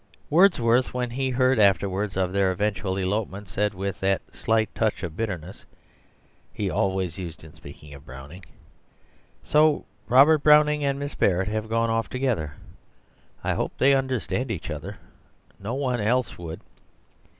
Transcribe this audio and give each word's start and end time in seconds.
Wordsworth 0.31 0.95
when 0.95 1.11
he 1.11 1.29
heard 1.29 1.59
afterwards 1.59 2.17
of 2.17 2.33
their 2.33 2.49
eventual 2.51 2.97
elopement 2.97 3.47
said 3.47 3.75
with 3.75 3.99
that 3.99 4.23
slight 4.33 4.73
touch 4.73 5.03
of 5.03 5.15
bitterness 5.15 5.63
he 6.51 6.71
always 6.71 7.19
used 7.19 7.43
in 7.43 7.53
speaking 7.53 7.93
of 7.93 8.03
Browning, 8.07 8.43
"So 9.43 9.85
Robert 10.07 10.39
Browning 10.39 10.83
and 10.83 10.97
Miss 10.97 11.13
Barrett 11.13 11.49
have 11.49 11.69
gone 11.69 11.91
off 11.91 12.09
together. 12.09 12.55
I 13.43 13.53
hope 13.53 13.77
they 13.77 13.93
understand 13.93 14.49
each 14.49 14.71
other 14.71 14.97
nobody 15.59 16.03
else 16.03 16.35
would." 16.35 16.61